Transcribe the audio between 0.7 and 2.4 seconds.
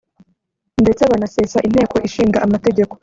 ndetse banasesa Inteko Ishinga